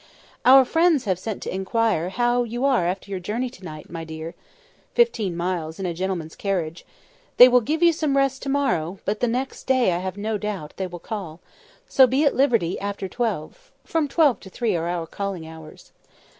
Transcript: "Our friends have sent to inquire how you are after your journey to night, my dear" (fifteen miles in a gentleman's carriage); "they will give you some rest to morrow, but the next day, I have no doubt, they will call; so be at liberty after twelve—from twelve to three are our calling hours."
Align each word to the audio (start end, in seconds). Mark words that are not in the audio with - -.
"Our 0.45 0.65
friends 0.65 1.05
have 1.05 1.19
sent 1.19 1.43
to 1.43 1.53
inquire 1.53 2.09
how 2.09 2.41
you 2.41 2.65
are 2.65 2.87
after 2.87 3.11
your 3.11 3.19
journey 3.19 3.51
to 3.51 3.63
night, 3.63 3.87
my 3.91 4.03
dear" 4.03 4.33
(fifteen 4.95 5.37
miles 5.37 5.77
in 5.79 5.85
a 5.85 5.93
gentleman's 5.93 6.35
carriage); 6.35 6.87
"they 7.37 7.47
will 7.47 7.61
give 7.61 7.83
you 7.83 7.93
some 7.93 8.17
rest 8.17 8.41
to 8.41 8.49
morrow, 8.49 8.97
but 9.05 9.19
the 9.19 9.27
next 9.27 9.65
day, 9.67 9.91
I 9.93 9.99
have 9.99 10.17
no 10.17 10.39
doubt, 10.39 10.73
they 10.77 10.87
will 10.87 10.97
call; 10.97 11.39
so 11.87 12.07
be 12.07 12.25
at 12.25 12.33
liberty 12.35 12.79
after 12.79 13.07
twelve—from 13.07 14.07
twelve 14.07 14.39
to 14.39 14.49
three 14.49 14.75
are 14.75 14.87
our 14.87 15.05
calling 15.05 15.47
hours." 15.47 15.91